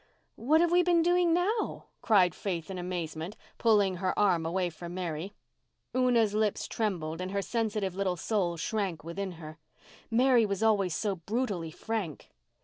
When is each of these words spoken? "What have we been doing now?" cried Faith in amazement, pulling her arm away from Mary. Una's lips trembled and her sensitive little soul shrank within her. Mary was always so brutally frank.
"What 0.35 0.61
have 0.61 0.71
we 0.71 0.81
been 0.81 1.03
doing 1.03 1.31
now?" 1.31 1.85
cried 2.01 2.33
Faith 2.33 2.71
in 2.71 2.79
amazement, 2.79 3.37
pulling 3.59 3.97
her 3.97 4.17
arm 4.17 4.47
away 4.47 4.71
from 4.71 4.95
Mary. 4.95 5.35
Una's 5.95 6.33
lips 6.33 6.67
trembled 6.67 7.21
and 7.21 7.29
her 7.29 7.43
sensitive 7.43 7.93
little 7.93 8.17
soul 8.17 8.57
shrank 8.57 9.03
within 9.03 9.33
her. 9.33 9.59
Mary 10.09 10.43
was 10.43 10.63
always 10.63 10.95
so 10.95 11.17
brutally 11.17 11.69
frank. 11.69 12.31